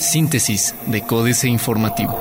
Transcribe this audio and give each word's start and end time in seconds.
Síntesis 0.00 0.74
de 0.86 1.02
Códice 1.02 1.48
Informativo. 1.48 2.16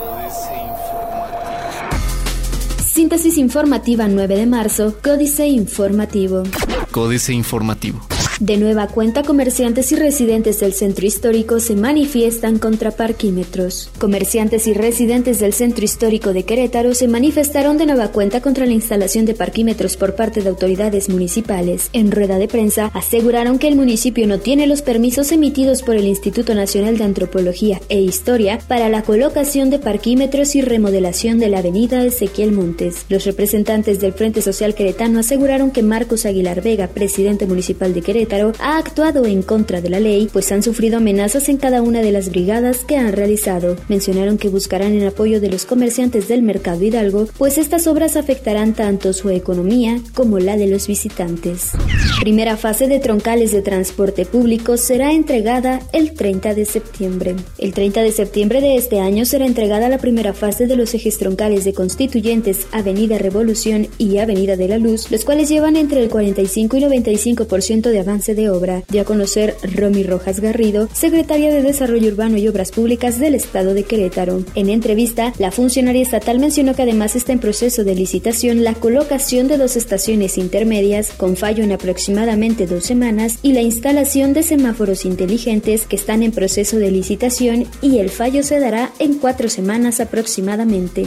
Síntesis 2.84 3.38
informativa 3.38 4.08
9 4.08 4.36
de 4.36 4.46
marzo, 4.46 4.96
Códice 5.04 5.48
Informativo. 5.48 6.44
Códice 6.92 7.34
Informativo. 7.34 8.00
De 8.40 8.58
nueva 8.58 8.86
cuenta, 8.86 9.24
comerciantes 9.24 9.92
y 9.92 9.96
residentes 9.96 10.60
del 10.60 10.74
centro 10.74 11.08
histórico 11.08 11.60
se 11.60 11.76
manifiestan 11.76 12.60
contra 12.60 12.92
parquímetros. 12.92 13.90
Comerciantes 13.98 14.68
y 14.68 14.76
residentes 14.76 15.40
del 15.40 15.54
centro 15.54 15.84
histórico 15.84 16.34
de 16.34 16.44
Querétaro 16.44 16.94
se 16.94 17.08
manifestaron 17.08 17.80
de 17.80 17.88
nueva 17.88 18.10
cuenta 18.10 18.40
contra 18.40 18.68
la 18.68 18.74
instalación 18.74 19.26
de 19.26 19.34
parquímetros 19.34 19.98
por 19.98 20.14
parte 20.14 20.44
de 20.44 20.50
autoridades 20.50 21.10
municipales. 21.10 21.90
En 21.94 22.12
rueda 22.12 22.38
de 22.38 22.48
prensa, 22.48 22.92
aseguraron 22.94 23.58
que 23.58 23.70
el 23.70 23.76
municipio 23.76 24.28
no 24.28 24.38
tiene 24.38 24.68
los 24.68 24.84
permisos 24.84 25.32
emitidos 25.32 25.82
por 25.82 25.96
el 25.96 26.06
Instituto 26.06 26.54
Nacional 26.54 27.00
de 27.00 27.06
Antropología 27.06 27.82
e 27.90 28.02
Historia 28.02 28.60
para 28.68 28.88
la 28.88 29.02
colocación 29.02 29.72
de 29.72 29.80
parquímetros 29.80 30.56
y 30.56 30.62
remodelación 30.62 31.40
de 31.40 31.50
la 31.50 31.60
avenida 31.60 32.06
Ezequiel 32.06 32.52
Montes. 32.52 33.08
Los 33.10 33.26
representantes 33.26 34.00
del 34.00 34.14
Frente 34.14 34.44
Social 34.44 34.76
Queretano 34.76 35.22
aseguraron 35.22 35.72
que 35.72 35.82
Marcos 35.82 36.28
Aguilar 36.28 36.62
Vega, 36.62 36.88
presidente 36.88 37.48
municipal 37.48 37.96
de 37.96 38.04
Querétaro, 38.04 38.27
ha 38.60 38.78
actuado 38.78 39.26
en 39.26 39.42
contra 39.42 39.82
de 39.82 39.90
la 39.90 40.00
ley, 40.00 40.30
pues 40.32 40.52
han 40.52 40.64
sufrido 40.64 40.98
amenazas 40.98 41.50
en 41.50 41.58
cada 41.58 41.82
una 41.82 42.02
de 42.02 42.12
las 42.12 42.30
brigadas 42.30 42.80
que 42.86 42.98
han 42.98 43.14
realizado. 43.14 43.76
Mencionaron 43.88 44.38
que 44.38 44.50
buscarán 44.50 44.94
el 44.94 45.08
apoyo 45.08 45.40
de 45.40 45.50
los 45.50 45.66
comerciantes 45.66 46.28
del 46.28 46.42
mercado 46.42 46.84
Hidalgo, 46.84 47.28
pues 47.38 47.58
estas 47.58 47.88
obras 47.88 48.16
afectarán 48.16 48.74
tanto 48.74 49.14
su 49.14 49.30
economía 49.30 50.00
como 50.14 50.40
la 50.40 50.58
de 50.58 50.68
los 50.68 50.88
visitantes. 50.88 51.72
Primera 52.20 52.58
fase 52.58 52.88
de 52.88 53.00
troncales 53.00 53.52
de 53.52 53.62
transporte 53.62 54.26
público 54.26 54.78
será 54.78 55.14
entregada 55.14 55.82
el 55.94 56.14
30 56.14 56.54
de 56.54 56.66
septiembre. 56.66 57.36
El 57.58 57.74
30 57.74 58.02
de 58.02 58.12
septiembre 58.12 58.62
de 58.62 58.76
este 58.76 59.00
año 59.00 59.26
será 59.26 59.46
entregada 59.46 59.90
la 59.90 60.00
primera 60.00 60.34
fase 60.34 60.68
de 60.68 60.76
los 60.76 60.94
ejes 60.94 61.18
troncales 61.18 61.64
de 61.64 61.74
constituyentes 61.74 62.68
Avenida 62.72 63.18
Revolución 63.18 63.88
y 63.98 64.18
Avenida 64.18 64.56
de 64.56 64.68
la 64.68 64.78
Luz, 64.78 65.10
los 65.12 65.24
cuales 65.26 65.50
llevan 65.50 65.78
entre 65.78 66.04
el 66.04 66.10
45 66.10 66.78
y 66.78 66.82
95% 66.82 67.90
de 67.90 68.00
avance 68.00 68.17
de 68.26 68.50
obra, 68.50 68.84
dio 68.90 69.02
a 69.02 69.06
conocer 69.06 69.56
Romy 69.62 70.04
Rojas 70.04 70.40
Garrido, 70.40 70.90
secretaria 70.94 71.52
de 71.52 71.62
Desarrollo 71.62 72.08
Urbano 72.08 72.38
y 72.38 72.48
Obras 72.48 72.72
Públicas 72.72 73.20
del 73.20 73.36
Estado 73.36 73.74
de 73.74 73.84
Querétaro. 73.84 74.44
En 74.56 74.70
entrevista, 74.70 75.34
la 75.38 75.52
funcionaria 75.52 76.02
estatal 76.02 76.40
mencionó 76.40 76.74
que 76.74 76.82
además 76.82 77.16
está 77.16 77.34
en 77.34 77.40
proceso 77.40 77.84
de 77.84 77.96
licitación 77.96 78.64
la 78.64 78.74
colocación 78.74 79.48
de 79.48 79.58
dos 79.58 79.76
estaciones 79.76 80.38
intermedias 80.38 81.12
con 81.12 81.38
fallo 81.38 81.64
en 81.64 81.72
aproximadamente 81.72 82.66
dos 82.66 82.86
semanas 82.86 83.38
y 83.44 83.54
la 83.54 83.62
instalación 83.62 84.34
de 84.34 84.44
semáforos 84.44 85.06
inteligentes 85.06 85.86
que 85.86 85.96
están 85.96 86.24
en 86.24 86.32
proceso 86.32 86.78
de 86.78 86.92
licitación 86.92 87.66
y 87.82 88.00
el 88.00 88.10
fallo 88.10 88.42
se 88.42 88.60
dará 88.60 88.92
en 89.00 89.16
cuatro 89.16 89.50
semanas 89.50 90.00
aproximadamente. 90.00 91.06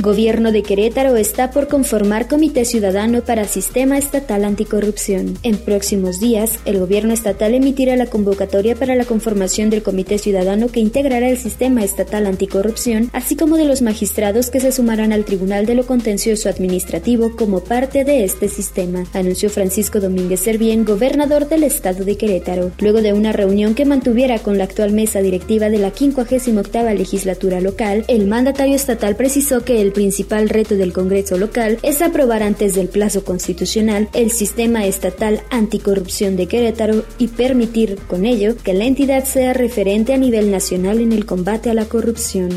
Gobierno 0.00 0.52
de 0.52 0.62
Querétaro 0.62 1.16
está 1.16 1.50
por 1.50 1.66
conformar 1.66 2.28
Comité 2.28 2.64
Ciudadano 2.64 3.22
para 3.22 3.46
Sistema 3.46 3.98
Estatal 3.98 4.44
Anticorrupción. 4.44 5.36
En 5.42 5.56
próximos 5.56 6.20
días, 6.20 6.27
el 6.36 6.78
gobierno 6.78 7.14
estatal 7.14 7.54
emitirá 7.54 7.96
la 7.96 8.04
convocatoria 8.04 8.74
para 8.74 8.94
la 8.94 9.06
conformación 9.06 9.70
del 9.70 9.82
Comité 9.82 10.18
Ciudadano 10.18 10.68
que 10.68 10.80
integrará 10.80 11.30
el 11.30 11.38
Sistema 11.38 11.82
Estatal 11.82 12.26
Anticorrupción, 12.26 13.08
así 13.14 13.34
como 13.34 13.56
de 13.56 13.64
los 13.64 13.80
magistrados 13.80 14.50
que 14.50 14.60
se 14.60 14.70
sumarán 14.70 15.12
al 15.12 15.24
Tribunal 15.24 15.64
de 15.64 15.74
lo 15.74 15.86
Contencioso 15.86 16.50
Administrativo 16.50 17.34
como 17.34 17.60
parte 17.60 18.04
de 18.04 18.24
este 18.24 18.48
sistema, 18.48 19.04
anunció 19.14 19.48
Francisco 19.48 20.00
Domínguez 20.00 20.40
Servién, 20.40 20.84
gobernador 20.84 21.48
del 21.48 21.64
estado 21.64 22.04
de 22.04 22.18
Querétaro, 22.18 22.72
luego 22.78 23.00
de 23.00 23.14
una 23.14 23.32
reunión 23.32 23.74
que 23.74 23.86
mantuviera 23.86 24.38
con 24.38 24.58
la 24.58 24.64
actual 24.64 24.92
mesa 24.92 25.22
directiva 25.22 25.70
de 25.70 25.78
la 25.78 25.92
58 25.92 26.58
legislatura 26.94 27.62
local. 27.62 28.04
El 28.06 28.26
mandatario 28.26 28.76
estatal 28.76 29.16
precisó 29.16 29.64
que 29.64 29.80
el 29.80 29.92
principal 29.92 30.50
reto 30.50 30.74
del 30.74 30.92
Congreso 30.92 31.38
local 31.38 31.78
es 31.82 32.02
aprobar 32.02 32.42
antes 32.42 32.74
del 32.74 32.88
plazo 32.88 33.24
constitucional 33.24 34.10
el 34.12 34.30
sistema 34.30 34.84
estatal 34.84 35.40
anticorrupción 35.50 36.17
de 36.18 36.46
Querétaro 36.46 37.04
y 37.18 37.28
permitir 37.28 37.96
con 38.08 38.26
ello 38.26 38.56
que 38.56 38.74
la 38.74 38.86
entidad 38.86 39.24
sea 39.24 39.52
referente 39.52 40.12
a 40.12 40.16
nivel 40.16 40.50
nacional 40.50 40.98
en 41.00 41.12
el 41.12 41.24
combate 41.24 41.70
a 41.70 41.74
la 41.74 41.84
corrupción. 41.84 42.48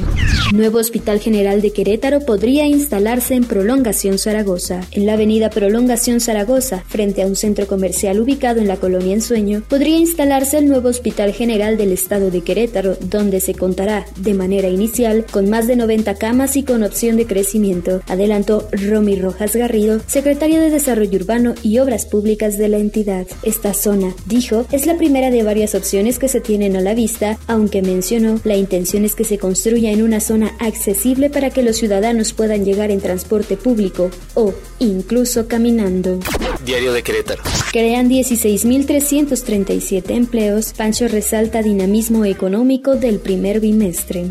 Nuevo 0.51 0.79
Hospital 0.79 1.19
General 1.19 1.61
de 1.61 1.71
Querétaro 1.71 2.21
podría 2.21 2.65
instalarse 2.65 3.35
en 3.35 3.43
Prolongación 3.43 4.17
Zaragoza. 4.17 4.81
En 4.91 5.05
la 5.05 5.13
avenida 5.13 5.51
Prolongación 5.51 6.21
Zaragoza, 6.21 6.83
frente 6.87 7.21
a 7.21 7.27
un 7.27 7.35
centro 7.35 7.67
comercial 7.67 8.19
ubicado 8.19 8.59
en 8.59 8.67
la 8.67 8.77
colonia 8.77 9.13
Ensueño, 9.13 9.61
podría 9.69 9.97
instalarse 9.97 10.57
el 10.57 10.67
nuevo 10.67 10.89
Hospital 10.89 11.31
General 11.31 11.77
del 11.77 11.91
Estado 11.91 12.31
de 12.31 12.41
Querétaro, 12.41 12.97
donde 12.99 13.41
se 13.41 13.53
contará, 13.53 14.07
de 14.17 14.33
manera 14.33 14.69
inicial, 14.69 15.25
con 15.29 15.51
más 15.51 15.67
de 15.67 15.75
90 15.75 16.15
camas 16.15 16.57
y 16.57 16.63
con 16.63 16.81
opción 16.81 17.15
de 17.15 17.27
crecimiento, 17.27 18.01
adelantó 18.07 18.67
Romy 18.71 19.17
Rojas 19.17 19.55
Garrido, 19.55 20.01
secretaria 20.07 20.59
de 20.59 20.71
Desarrollo 20.71 21.19
Urbano 21.19 21.53
y 21.61 21.77
Obras 21.77 22.07
Públicas 22.07 22.57
de 22.57 22.67
la 22.67 22.77
entidad. 22.77 23.27
Esta 23.51 23.73
zona, 23.73 24.15
dijo, 24.27 24.65
es 24.71 24.85
la 24.85 24.95
primera 24.95 25.29
de 25.29 25.43
varias 25.43 25.75
opciones 25.75 26.19
que 26.19 26.29
se 26.29 26.39
tienen 26.39 26.77
a 26.77 26.79
la 26.79 26.93
vista, 26.93 27.37
aunque 27.47 27.81
mencionó 27.81 28.39
la 28.45 28.55
intención 28.55 29.03
es 29.03 29.13
que 29.13 29.25
se 29.25 29.37
construya 29.37 29.91
en 29.91 30.03
una 30.03 30.21
zona 30.21 30.55
accesible 30.59 31.29
para 31.29 31.49
que 31.49 31.61
los 31.61 31.75
ciudadanos 31.75 32.31
puedan 32.31 32.63
llegar 32.63 32.91
en 32.91 33.01
transporte 33.01 33.57
público 33.57 34.09
o 34.35 34.53
incluso 34.79 35.49
caminando. 35.49 36.17
Diario 36.65 36.93
de 36.93 37.03
Querétaro. 37.03 37.43
Crean 37.73 38.09
16.337 38.09 40.11
empleos. 40.11 40.71
Pancho 40.71 41.09
resalta 41.09 41.61
dinamismo 41.61 42.23
económico 42.23 42.95
del 42.95 43.19
primer 43.19 43.59
bimestre. 43.59 44.27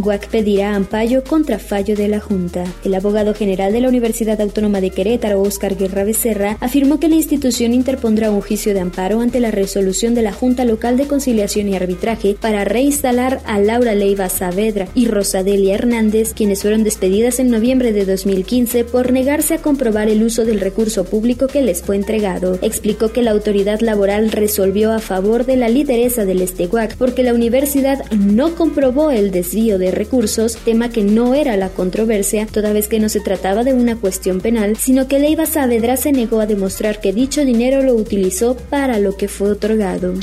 GUAC 0.00 0.28
pedirá 0.28 0.76
ampallo 0.76 1.24
contra 1.24 1.58
fallo 1.58 1.96
de 1.96 2.06
la 2.08 2.20
Junta. 2.20 2.62
El 2.84 2.94
abogado 2.94 3.34
general 3.34 3.72
de 3.72 3.80
la 3.80 3.88
Universidad 3.88 4.40
Autónoma 4.40 4.80
de 4.80 4.90
Querétaro, 4.90 5.42
Óscar 5.42 5.76
Guerra 5.76 6.04
Becerra, 6.04 6.56
afirmó 6.60 7.00
que 7.00 7.08
la 7.08 7.16
institución 7.16 7.74
interpondrá 7.74 8.30
un 8.30 8.40
juicio 8.40 8.59
de 8.60 8.80
amparo 8.80 9.20
ante 9.22 9.40
la 9.40 9.50
resolución 9.50 10.14
de 10.14 10.20
la 10.20 10.32
Junta 10.32 10.66
Local 10.66 10.98
de 10.98 11.06
Conciliación 11.06 11.68
y 11.68 11.76
Arbitraje 11.76 12.36
para 12.38 12.64
reinstalar 12.64 13.40
a 13.46 13.58
Laura 13.58 13.94
Leiva 13.94 14.28
Saavedra 14.28 14.86
y 14.94 15.08
Rosadelia 15.08 15.74
Hernández, 15.74 16.34
quienes 16.34 16.60
fueron 16.60 16.84
despedidas 16.84 17.40
en 17.40 17.50
noviembre 17.50 17.94
de 17.94 18.04
2015 18.04 18.84
por 18.84 19.12
negarse 19.12 19.54
a 19.54 19.62
comprobar 19.62 20.10
el 20.10 20.22
uso 20.22 20.44
del 20.44 20.60
recurso 20.60 21.04
público 21.04 21.46
que 21.46 21.62
les 21.62 21.80
fue 21.80 21.96
entregado. 21.96 22.58
Explicó 22.60 23.12
que 23.12 23.22
la 23.22 23.30
autoridad 23.30 23.80
laboral 23.80 24.30
resolvió 24.30 24.92
a 24.92 24.98
favor 24.98 25.46
de 25.46 25.56
la 25.56 25.70
lideresa 25.70 26.26
del 26.26 26.42
Esteguac 26.42 26.96
porque 26.96 27.22
la 27.22 27.32
universidad 27.32 28.04
no 28.10 28.54
comprobó 28.56 29.10
el 29.10 29.30
desvío 29.30 29.78
de 29.78 29.90
recursos, 29.90 30.56
tema 30.56 30.90
que 30.90 31.02
no 31.02 31.34
era 31.34 31.56
la 31.56 31.70
controversia, 31.70 32.46
toda 32.46 32.74
vez 32.74 32.88
que 32.88 33.00
no 33.00 33.08
se 33.08 33.20
trataba 33.20 33.64
de 33.64 33.72
una 33.72 33.96
cuestión 33.96 34.40
penal, 34.40 34.76
sino 34.76 35.08
que 35.08 35.18
Leiva 35.18 35.46
Saavedra 35.46 35.96
se 35.96 36.12
negó 36.12 36.40
a 36.40 36.46
demostrar 36.46 37.00
que 37.00 37.12
dicho 37.12 37.44
dinero 37.44 37.82
lo 37.82 37.94
utilizó 37.94 38.39
para 38.70 38.98
lo 38.98 39.16
que 39.16 39.28
fue 39.28 39.50
otorgado. 39.50 40.14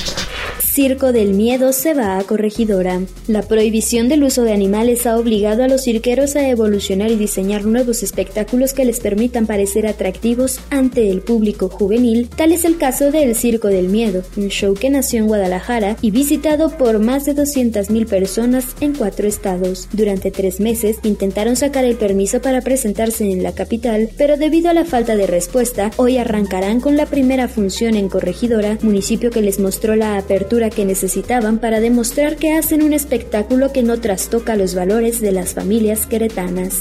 Circo 0.78 1.10
del 1.10 1.34
Miedo 1.34 1.72
se 1.72 1.92
va 1.92 2.18
a 2.18 2.22
corregidora. 2.22 3.00
La 3.26 3.42
prohibición 3.42 4.08
del 4.08 4.22
uso 4.22 4.44
de 4.44 4.52
animales 4.52 5.08
ha 5.08 5.18
obligado 5.18 5.64
a 5.64 5.66
los 5.66 5.82
cirqueros 5.82 6.36
a 6.36 6.48
evolucionar 6.48 7.10
y 7.10 7.16
diseñar 7.16 7.64
nuevos 7.64 8.04
espectáculos 8.04 8.74
que 8.74 8.84
les 8.84 9.00
permitan 9.00 9.48
parecer 9.48 9.88
atractivos 9.88 10.60
ante 10.70 11.10
el 11.10 11.20
público 11.20 11.68
juvenil. 11.68 12.28
Tal 12.28 12.52
es 12.52 12.64
el 12.64 12.78
caso 12.78 13.10
del 13.10 13.34
Circo 13.34 13.66
del 13.66 13.88
Miedo, 13.88 14.22
un 14.36 14.50
show 14.50 14.74
que 14.74 14.88
nació 14.88 15.18
en 15.18 15.26
Guadalajara 15.26 15.96
y 16.00 16.12
visitado 16.12 16.70
por 16.70 17.00
más 17.00 17.24
de 17.24 17.34
200.000 17.34 18.06
personas 18.06 18.76
en 18.80 18.94
cuatro 18.94 19.26
estados. 19.26 19.88
Durante 19.92 20.30
tres 20.30 20.60
meses 20.60 20.98
intentaron 21.02 21.56
sacar 21.56 21.84
el 21.86 21.96
permiso 21.96 22.40
para 22.40 22.60
presentarse 22.60 23.28
en 23.28 23.42
la 23.42 23.50
capital, 23.50 24.10
pero 24.16 24.36
debido 24.36 24.70
a 24.70 24.74
la 24.74 24.84
falta 24.84 25.16
de 25.16 25.26
respuesta, 25.26 25.90
hoy 25.96 26.18
arrancarán 26.18 26.80
con 26.80 26.96
la 26.96 27.06
primera 27.06 27.48
función 27.48 27.96
en 27.96 28.08
Corregidora, 28.08 28.78
municipio 28.82 29.30
que 29.30 29.42
les 29.42 29.58
mostró 29.58 29.96
la 29.96 30.16
apertura 30.18 30.67
que 30.70 30.84
necesitaban 30.84 31.58
para 31.58 31.80
demostrar 31.80 32.36
que 32.36 32.52
hacen 32.52 32.82
un 32.82 32.92
espectáculo 32.92 33.72
que 33.72 33.82
no 33.82 34.00
trastoca 34.00 34.56
los 34.56 34.74
valores 34.74 35.20
de 35.20 35.32
las 35.32 35.54
familias 35.54 36.06
queretanas. 36.06 36.80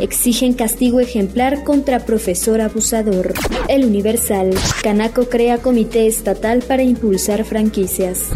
Exigen 0.00 0.52
castigo 0.54 1.00
ejemplar 1.00 1.64
contra 1.64 2.04
profesor 2.04 2.60
abusador. 2.60 3.34
El 3.68 3.84
Universal. 3.84 4.50
Canaco 4.82 5.28
crea 5.28 5.58
comité 5.58 6.06
estatal 6.06 6.62
para 6.62 6.82
impulsar 6.82 7.44
franquicias. 7.44 8.30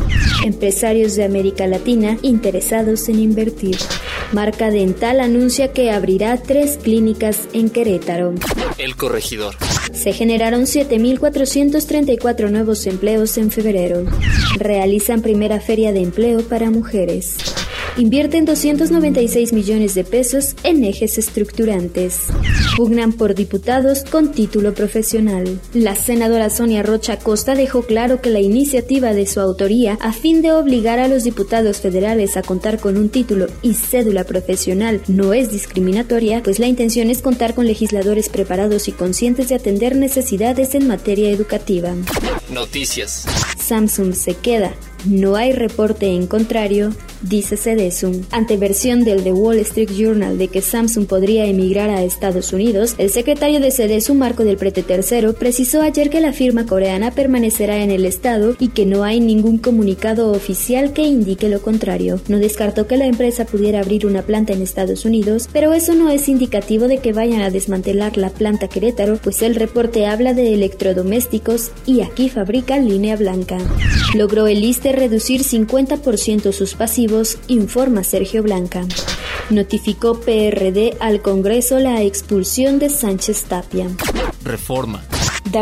Empresarios 0.44 1.16
de 1.16 1.24
América 1.24 1.66
Latina 1.66 2.18
interesados 2.22 3.08
en 3.08 3.20
invertir. 3.20 3.76
Marca 4.32 4.70
Dental 4.70 5.20
anuncia 5.20 5.72
que 5.72 5.90
abrirá 5.90 6.36
tres 6.36 6.78
clínicas 6.82 7.48
en 7.52 7.70
Querétaro. 7.70 8.34
El 8.78 8.96
corregidor. 8.96 9.54
Se 10.06 10.12
generaron 10.12 10.66
7.434 10.66 12.48
nuevos 12.48 12.86
empleos 12.86 13.36
en 13.38 13.50
febrero. 13.50 14.04
Realizan 14.56 15.20
primera 15.20 15.60
feria 15.60 15.90
de 15.90 16.00
empleo 16.00 16.42
para 16.42 16.70
mujeres. 16.70 17.55
Invierten 17.96 18.44
296 18.44 19.52
millones 19.52 19.94
de 19.94 20.04
pesos 20.04 20.54
en 20.62 20.84
ejes 20.84 21.18
estructurantes. 21.18 22.26
Pugnan 22.76 23.12
por 23.12 23.34
diputados 23.34 24.04
con 24.04 24.32
título 24.32 24.74
profesional. 24.74 25.60
La 25.72 25.94
senadora 25.94 26.50
Sonia 26.50 26.82
Rocha 26.82 27.18
Costa 27.18 27.54
dejó 27.54 27.82
claro 27.82 28.20
que 28.20 28.30
la 28.30 28.40
iniciativa 28.40 29.14
de 29.14 29.26
su 29.26 29.40
autoría 29.40 29.98
a 30.00 30.12
fin 30.12 30.42
de 30.42 30.52
obligar 30.52 30.98
a 30.98 31.08
los 31.08 31.24
diputados 31.24 31.78
federales 31.78 32.36
a 32.36 32.42
contar 32.42 32.78
con 32.78 32.96
un 32.98 33.08
título 33.08 33.46
y 33.62 33.74
cédula 33.74 34.24
profesional 34.24 35.00
no 35.08 35.32
es 35.32 35.50
discriminatoria, 35.50 36.42
pues 36.42 36.58
la 36.58 36.66
intención 36.66 37.08
es 37.08 37.22
contar 37.22 37.54
con 37.54 37.66
legisladores 37.66 38.28
preparados 38.28 38.88
y 38.88 38.92
conscientes 38.92 39.48
de 39.48 39.54
atender 39.54 39.96
necesidades 39.96 40.74
en 40.74 40.86
materia 40.86 41.30
educativa. 41.30 41.94
Noticias. 42.50 43.24
Samsung 43.58 44.14
se 44.14 44.34
queda. 44.34 44.74
No 45.04 45.36
hay 45.36 45.52
reporte 45.52 46.06
en 46.06 46.26
contrario 46.26 46.92
dice 47.22 47.56
Cedesum. 47.56 48.22
Ante 48.30 48.56
versión 48.56 49.04
del 49.04 49.22
The 49.22 49.32
Wall 49.32 49.58
Street 49.60 49.90
Journal 49.96 50.38
de 50.38 50.48
que 50.48 50.60
Samsung 50.60 51.06
podría 51.06 51.46
emigrar 51.46 51.90
a 51.90 52.02
Estados 52.02 52.52
Unidos, 52.52 52.94
el 52.98 53.10
secretario 53.10 53.60
de 53.60 53.70
Cedesum, 53.70 54.18
Marco 54.18 54.44
del 54.44 54.56
Prete 54.56 54.84
III, 54.88 55.32
precisó 55.38 55.82
ayer 55.82 56.10
que 56.10 56.20
la 56.20 56.32
firma 56.32 56.66
coreana 56.66 57.10
permanecerá 57.10 57.82
en 57.82 57.90
el 57.90 58.04
estado 58.04 58.56
y 58.58 58.68
que 58.68 58.86
no 58.86 59.04
hay 59.04 59.20
ningún 59.20 59.58
comunicado 59.58 60.32
oficial 60.32 60.92
que 60.92 61.02
indique 61.02 61.48
lo 61.48 61.62
contrario. 61.62 62.20
No 62.28 62.38
descartó 62.38 62.86
que 62.86 62.96
la 62.96 63.06
empresa 63.06 63.44
pudiera 63.44 63.80
abrir 63.80 64.06
una 64.06 64.22
planta 64.22 64.52
en 64.52 64.62
Estados 64.62 65.04
Unidos, 65.04 65.48
pero 65.52 65.72
eso 65.72 65.94
no 65.94 66.10
es 66.10 66.28
indicativo 66.28 66.88
de 66.88 66.98
que 66.98 67.12
vayan 67.12 67.42
a 67.42 67.50
desmantelar 67.50 68.16
la 68.16 68.30
planta 68.30 68.68
Querétaro, 68.68 69.16
pues 69.16 69.42
el 69.42 69.54
reporte 69.54 70.06
habla 70.06 70.34
de 70.34 70.54
electrodomésticos 70.54 71.70
y 71.86 72.00
aquí 72.02 72.28
fabrica 72.28 72.78
línea 72.78 73.16
blanca. 73.16 73.58
Logró 74.14 74.46
el 74.46 74.64
ISTE 74.64 74.92
reducir 74.92 75.42
50% 75.42 76.52
sus 76.52 76.74
pasivos 76.74 77.05
informa 77.48 78.04
Sergio 78.04 78.42
Blanca. 78.42 78.84
Notificó 79.50 80.20
PRD 80.20 80.96
al 81.00 81.22
Congreso 81.22 81.78
la 81.78 82.02
expulsión 82.02 82.78
de 82.78 82.88
Sánchez 82.88 83.44
Tapia. 83.44 83.88
Reforma. 84.44 85.02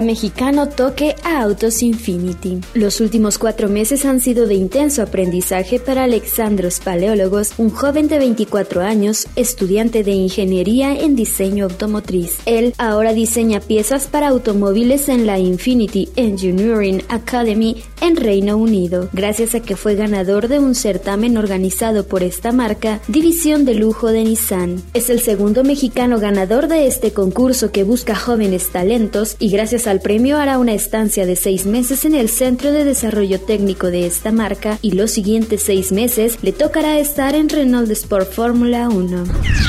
Mexicano 0.00 0.69
toque 0.69 1.14
a 1.25 1.43
Autos 1.43 1.82
Infinity. 1.82 2.61
Los 2.75 3.00
últimos 3.00 3.38
cuatro 3.38 3.69
meses 3.69 4.05
han 4.05 4.20
sido 4.20 4.46
de 4.46 4.55
intenso 4.55 5.02
aprendizaje 5.02 5.79
para 5.79 6.05
Alexandros 6.05 6.81
Paleólogos, 6.81 7.52
un 7.58 7.70
joven 7.70 8.08
de 8.08 8.19
24 8.19 8.82
años, 8.82 9.26
estudiante 9.37 10.02
de 10.02 10.12
ingeniería 10.12 10.96
en 10.96 11.17
diseño 11.17 11.64
automotriz. 11.64 12.38
Él 12.46 12.75
ahora 12.79 13.12
diseña 13.12 13.61
piezas 13.61 14.06
para 14.06 14.29
automóviles 14.29 15.08
en 15.08 15.26
la 15.26 15.38
Infinity 15.38 16.08
Engineering 16.17 17.02
Academy 17.08 17.82
en 18.00 18.17
Reino 18.17 18.56
Unido, 18.56 19.08
gracias 19.12 19.55
a 19.55 19.61
que 19.61 19.76
fue 19.76 19.94
ganador 19.94 20.49
de 20.49 20.58
un 20.58 20.75
certamen 20.75 21.37
organizado 21.37 22.06
por 22.06 22.23
esta 22.23 22.52
marca, 22.52 23.00
División 23.08 23.64
de 23.64 23.75
Lujo 23.75 24.08
de 24.08 24.25
Nissan. 24.25 24.82
Es 24.93 25.11
el 25.11 25.20
segundo 25.20 25.64
mexicano 25.64 26.19
ganador 26.19 26.69
de 26.69 26.87
este 26.87 27.12
concurso 27.12 27.73
que 27.73 27.85
busca 27.85 28.14
jóvenes 28.14 28.70
talentos 28.70 29.37
y 29.38 29.49
gracias 29.50 29.84
al 29.87 30.01
premio 30.01 30.39
hará 30.39 30.59
una 30.59 30.73
estancia 30.73 31.27
de 31.27 31.37
seis 31.37 31.67
meses 31.67 32.05
en 32.05 32.15
el 32.15 32.29
Centro 32.29 32.73
de 32.73 32.85
Desarrollo 32.85 33.41
Técnico 33.41 33.89
de 33.89 34.07
esta 34.07 34.33
marca 34.33 34.79
y 34.83 34.93
los 34.93 35.11
siguientes 35.11 35.63
seis 35.63 35.93
meses 35.93 36.39
le 36.43 36.53
tocará 36.53 36.99
estar 36.99 37.35
en 37.35 37.49
Renault 37.49 37.91
Sport 37.91 38.31
Fórmula 38.31 38.89
1. 38.89 39.25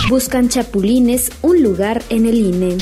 Buscan 0.10 0.50
chapulines 0.50 1.32
un 1.42 1.62
lugar 1.62 2.04
en 2.10 2.26
el 2.26 2.38
INE. 2.38 2.78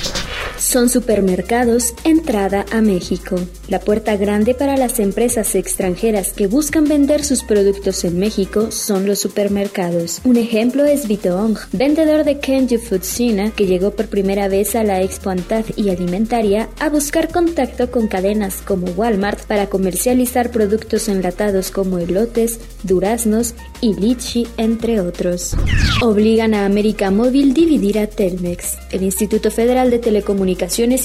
Son 0.63 0.87
supermercados 0.87 1.93
entrada 2.05 2.65
a 2.71 2.79
México. 2.79 3.35
La 3.67 3.81
puerta 3.81 4.15
grande 4.15 4.53
para 4.53 4.77
las 4.77 4.99
empresas 4.99 5.55
extranjeras 5.55 6.31
que 6.31 6.47
buscan 6.47 6.85
vender 6.85 7.25
sus 7.25 7.43
productos 7.43 8.05
en 8.05 8.17
México 8.17 8.71
son 8.71 9.05
los 9.05 9.19
supermercados. 9.19 10.21
Un 10.23 10.37
ejemplo 10.37 10.85
es 10.85 11.09
Vitoong, 11.09 11.57
vendedor 11.73 12.23
de 12.23 12.39
Kenji 12.39 12.77
Food 12.77 13.01
China, 13.01 13.51
que 13.53 13.67
llegó 13.67 13.91
por 13.91 14.07
primera 14.07 14.47
vez 14.47 14.73
a 14.75 14.85
la 14.85 15.01
Expo 15.01 15.31
Antad 15.31 15.65
y 15.75 15.89
Alimentaria 15.89 16.69
a 16.79 16.89
buscar 16.89 17.29
contacto 17.29 17.91
con 17.91 18.07
cadenas 18.07 18.61
como 18.61 18.87
Walmart 18.87 19.41
para 19.45 19.67
comercializar 19.67 20.49
productos 20.49 21.09
enlatados 21.09 21.71
como 21.71 21.99
elotes, 21.99 22.61
duraznos 22.83 23.53
y 23.81 23.95
litchi, 23.95 24.47
entre 24.55 25.01
otros. 25.01 25.57
Obligan 26.01 26.53
a 26.53 26.65
América 26.65 27.11
Móvil 27.11 27.53
dividir 27.53 27.99
a 27.99 28.07
Telmex. 28.07 28.77
El 28.91 29.03
Instituto 29.03 29.51
Federal 29.51 29.91
de 29.91 29.99
Telecomunicaciones 29.99 30.52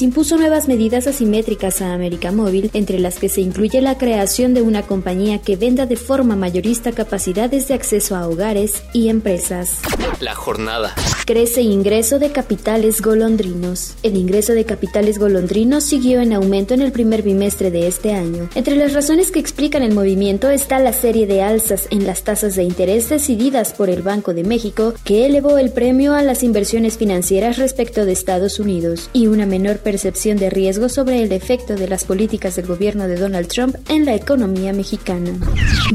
impuso 0.03 0.37
nuevas 0.37 0.69
medidas 0.69 1.07
asimétricas 1.07 1.81
a 1.83 1.95
América 1.95 2.33
Móvil, 2.33 2.71
entre 2.75 2.99
las 2.99 3.19
que 3.19 3.29
se 3.29 3.41
incluye 3.41 3.81
la 3.81 3.97
creación 3.97 4.55
de 4.55 4.63
una 4.63 4.83
compañía 4.83 5.39
que 5.39 5.57
venda 5.57 5.87
de 5.87 5.97
forma 5.97 6.37
mayorista 6.37 6.93
capacidades 6.93 7.69
de 7.69 7.75
acceso 7.75 8.17
a 8.17 8.29
hogares 8.29 8.83
y 8.93 9.09
empresas. 9.09 9.79
La 10.21 10.35
jornada. 10.35 10.95
Crece 11.27 11.63
ingreso 11.63 12.19
de 12.19 12.33
capitales 12.33 13.01
golondrinos. 13.01 13.95
El 14.03 14.17
ingreso 14.17 14.53
de 14.53 14.65
capitales 14.65 15.19
golondrinos 15.19 15.85
siguió 15.85 16.21
en 16.21 16.33
aumento 16.33 16.75
en 16.75 16.83
el 16.83 16.93
primer 16.93 17.23
bimestre 17.23 17.71
de 17.71 17.87
este 17.87 18.13
año. 18.15 18.49
Entre 18.55 18.77
las 18.77 18.95
razones 18.95 19.31
que 19.31 19.39
explican 19.39 19.83
el 19.83 19.95
movimiento 19.95 20.49
está 20.51 20.79
la 20.79 20.93
serie 20.93 21.27
de 21.27 21.43
alzas 21.43 21.87
en 21.91 22.07
las 22.07 22.23
tasas 22.23 22.57
de 22.57 22.65
interés 22.65 23.09
decididas 23.09 23.73
por 23.73 23.91
el 23.91 24.03
Banco 24.03 24.35
de 24.35 24.45
México, 24.45 24.95
que 25.05 25.27
elevó 25.27 25.59
el 25.59 25.71
premio 25.71 26.15
a 26.15 26.23
las 26.23 26.43
inversiones 26.43 26.97
financieras 26.97 27.59
respecto 27.59 28.05
de 28.05 28.13
Estados 28.13 28.59
Unidos, 28.59 29.11
una 29.29 29.47
menor 29.47 29.79
percepción 29.79 30.39
de 30.39 30.51
riesgo 30.51 30.89
sobre 30.89 31.23
el 31.23 31.33
efecto 31.33 31.75
de 31.75 31.89
las 31.89 32.05
políticas 32.05 32.57
del 32.57 32.67
gobierno 32.67 33.07
de 33.09 33.17
Donald 33.17 33.49
Trump 33.49 33.77
en 33.89 34.05
la 34.05 34.15
economía 34.15 34.73
mexicana. 34.73 35.39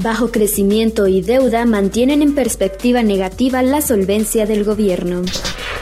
Bajo 0.01 0.31
crecimiento 0.31 1.07
y 1.07 1.21
deuda 1.21 1.65
mantienen 1.65 2.21
en 2.21 2.35
perspectiva 2.35 3.03
negativa 3.03 3.61
la 3.63 3.81
solvencia 3.81 4.45
del 4.45 4.63
gobierno. 4.63 5.23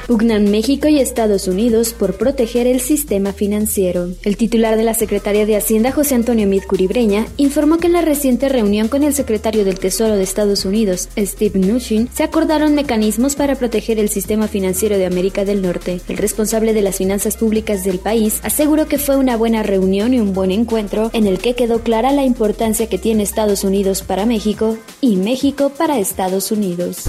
Pugnan 0.07 0.51
México 0.51 0.89
y 0.89 0.99
Estados 0.99 1.47
Unidos 1.47 1.93
por 1.93 2.15
proteger 2.17 2.67
el 2.67 2.81
sistema 2.81 3.31
financiero. 3.33 4.09
El 4.23 4.35
titular 4.35 4.75
de 4.75 4.83
la 4.83 4.93
Secretaría 4.93 5.45
de 5.45 5.55
Hacienda, 5.55 5.91
José 5.91 6.15
Antonio 6.15 6.47
Mid 6.47 6.63
Curibreña, 6.63 7.27
informó 7.37 7.77
que 7.77 7.87
en 7.87 7.93
la 7.93 8.01
reciente 8.01 8.49
reunión 8.49 8.89
con 8.89 9.03
el 9.03 9.13
secretario 9.13 9.63
del 9.63 9.79
Tesoro 9.79 10.15
de 10.15 10.23
Estados 10.23 10.65
Unidos, 10.65 11.07
Steve 11.17 11.59
Mnuchin, 11.59 12.09
se 12.13 12.23
acordaron 12.23 12.75
mecanismos 12.75 13.35
para 13.35 13.55
proteger 13.55 13.99
el 13.99 14.09
sistema 14.09 14.47
financiero 14.47 14.97
de 14.97 15.05
América 15.05 15.45
del 15.45 15.61
Norte. 15.61 16.01
El 16.09 16.17
responsable 16.17 16.73
de 16.73 16.81
las 16.81 16.97
finanzas 16.97 17.37
públicas 17.41 17.83
del 17.83 17.97
país 17.97 18.39
aseguró 18.43 18.87
que 18.87 18.99
fue 18.99 19.17
una 19.17 19.35
buena 19.35 19.63
reunión 19.63 20.13
y 20.13 20.19
un 20.19 20.31
buen 20.31 20.51
encuentro 20.51 21.09
en 21.11 21.25
el 21.25 21.39
que 21.39 21.55
quedó 21.55 21.79
clara 21.79 22.11
la 22.11 22.23
importancia 22.23 22.87
que 22.87 22.99
tiene 22.99 23.23
Estados 23.23 23.63
Unidos 23.63 24.03
para 24.03 24.27
México 24.27 24.77
y 25.01 25.15
México 25.15 25.71
para 25.75 25.97
Estados 25.97 26.51
Unidos. 26.51 27.05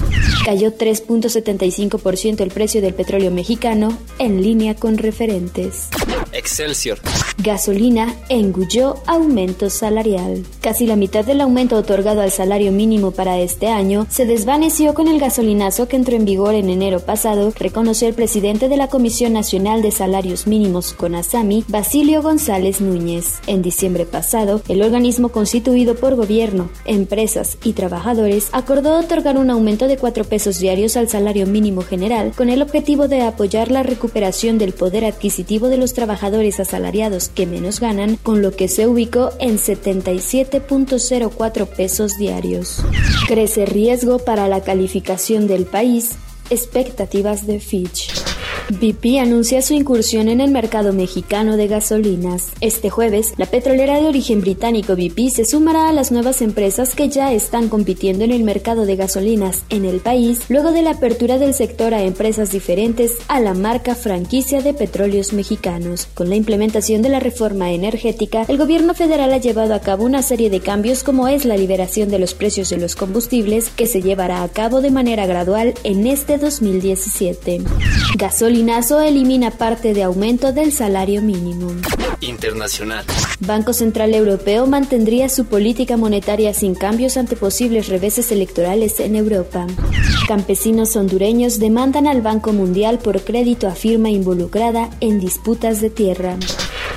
Cayó 0.46 0.73
3.75% 0.75 2.40
el 2.40 2.50
precio 2.50 2.81
del 2.81 2.94
petróleo 2.94 3.31
mexicano 3.31 3.99
en 4.19 4.40
línea 4.40 4.75
con 4.75 4.96
referentes. 4.96 5.88
Excelsior. 6.32 6.99
Gasolina 7.43 8.15
engulló 8.29 8.94
aumento 9.05 9.69
salarial. 9.69 10.44
Casi 10.61 10.87
la 10.87 10.94
mitad 10.94 11.25
del 11.25 11.41
aumento 11.41 11.75
otorgado 11.75 12.21
al 12.21 12.31
salario 12.31 12.71
mínimo 12.71 13.11
para 13.11 13.41
este 13.41 13.67
año 13.67 14.06
se 14.09 14.27
desvaneció 14.27 14.95
con 14.95 15.09
el 15.09 15.19
gasolinazo 15.19 15.88
que 15.88 15.97
entró 15.97 16.14
en 16.14 16.25
vigor 16.25 16.55
en 16.55 16.71
enero 16.71 17.00
pasado, 17.00 17.52
reconoció 17.59 18.07
el 18.07 18.14
presidente 18.14 18.69
de 18.69 18.76
la 18.76 18.87
Comisión 18.87 19.33
Nacional 19.33 19.83
de 19.83 19.90
Salarios 19.90 20.47
Mínimos, 20.47 20.93
CONASAMI, 20.93 21.64
Basilio 21.66 22.23
González 22.23 22.81
Núñez. 22.81 23.40
En 23.49 23.61
diciembre 23.61 24.07
pasado, 24.07 24.62
el 24.69 24.81
organismo 24.81 25.31
constituido 25.31 25.97
por 25.97 26.14
gobierno, 26.14 26.71
empresas 26.85 27.59
y 27.64 27.73
trabajadores 27.73 28.50
acordó 28.52 29.00
otorgar 29.00 29.37
un 29.37 29.50
aumento 29.50 29.88
de 29.88 29.97
4 29.97 30.25
pesos 30.25 30.61
diarios 30.61 30.97
al 30.97 31.09
salario 31.09 31.47
mínimo 31.49 31.83
general 31.83 32.35
con 32.37 32.50
el 32.50 32.62
objetivo 32.62 33.09
de 33.09 33.23
apoyar 33.23 33.73
la 33.73 33.83
recuperación 33.83 34.59
del 34.59 34.75
poder 34.75 35.05
adquisitivo 35.05 35.69
de 35.69 35.78
los 35.78 35.93
trabajadores 35.93 36.61
asalariados 36.61 37.32
que 37.33 37.47
menos 37.47 37.81
ganan, 37.81 38.17
con 38.17 38.43
lo 38.43 38.53
que 38.53 38.69
se 38.69 38.87
ubicó 38.87 39.31
en 39.41 39.59
77.04 39.59 41.67
pesos 41.67 42.19
diarios. 42.19 42.83
Crece 43.27 43.67
riesgo 43.67 44.19
para 44.19 44.49
la 44.49 44.62
calificación 44.62 45.47
del 45.47 45.67
país, 45.67 46.12
expectativas 46.51 47.47
de 47.47 47.61
Fitch. 47.61 48.32
BP 48.71 49.19
anuncia 49.21 49.61
su 49.62 49.75
incursión 49.75 50.28
en 50.28 50.40
el 50.40 50.50
mercado 50.50 50.92
mexicano 50.92 51.57
de 51.57 51.69
gasolinas. 51.69 52.52
Este 52.61 52.90
jueves, 52.90 53.35
la 53.37 53.47
petrolera 53.47 54.00
de 54.00 54.07
origen 54.07 54.40
británico 54.40 54.95
BP 54.95 55.31
se 55.31 55.45
sumará 55.45 55.88
a 55.88 55.92
las 55.92 56.12
nuevas 56.12 56.42
empresas 56.42 56.95
que 56.95 57.09
ya 57.09 57.33
están 57.33 57.69
compitiendo 57.69 58.25
en 58.25 58.31
el 58.31 58.45
mercado 58.45 58.87
de 58.87 58.97
gasolinas 58.97 59.64
en 59.69 59.85
el 59.85 60.00
país, 60.00 60.42
luego 60.49 60.73
de 60.73 60.83
la 60.83 60.92
apertura 60.92 61.38
del 61.38 61.54
sector 61.54 61.95
a 61.95 62.02
empresas 62.02 62.52
diferentes 62.52 63.19
a 63.28 63.40
la 63.40 63.54
marca 63.54 63.95
franquicia 63.95 64.62
de 64.62 64.75
petróleos 64.75 65.33
mexicanos. 65.33 66.09
Con 66.14 66.28
la 66.28 66.37
implementación 66.37 67.02
de 67.02 67.09
la 67.09 67.21
reforma 67.21 67.73
energética, 67.73 68.45
el 68.49 68.59
gobierno 68.59 68.95
federal 68.95 69.33
ha 69.33 69.38
llevado 69.38 69.75
a 69.75 69.81
cabo 69.81 70.04
una 70.04 70.23
serie 70.23 70.50
de 70.50 70.61
cambios 70.61 71.02
como 71.02 71.28
es 71.28 71.45
la 71.45 71.57
liberación 71.57 72.09
de 72.11 72.19
los 72.19 72.35
precios 72.35 72.71
de 72.71 72.78
los 72.78 72.97
combustibles 72.97 73.71
que 73.71 73.87
se 73.87 74.02
llevará 74.02 74.42
a 74.42 74.49
cabo 74.49 74.81
de 74.81 74.90
manera 74.90 75.26
gradual 75.26 75.75
en 75.85 76.07
este 76.07 76.38
2017. 76.38 77.61
Gasolinazo 78.62 79.00
elimina 79.00 79.50
parte 79.50 79.92
de 79.92 80.04
aumento 80.04 80.52
del 80.52 80.71
salario 80.71 81.21
mínimo. 81.21 81.73
internacional. 82.21 83.04
Banco 83.40 83.73
Central 83.73 84.14
Europeo 84.14 84.69
mantendría 84.69 85.28
su 85.28 85.47
política 85.47 85.97
monetaria 85.97 86.54
sin 86.54 86.76
cambios 86.76 87.16
ante 87.16 87.35
posibles 87.35 87.88
reveses 87.88 88.31
electorales 88.31 89.00
en 89.00 89.16
Europa. 89.16 89.66
Campesinos 90.28 90.95
hondureños 90.95 91.59
demandan 91.59 92.07
al 92.07 92.23
Banco 92.23 92.52
Mundial 92.52 93.00
por 93.00 93.23
crédito 93.23 93.66
a 93.66 93.75
firma 93.75 94.11
involucrada 94.11 94.90
en 95.00 95.19
disputas 95.19 95.81
de 95.81 95.90
tierra. 95.90 96.37